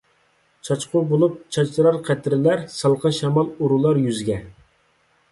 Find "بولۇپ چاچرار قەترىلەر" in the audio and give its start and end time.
1.09-2.63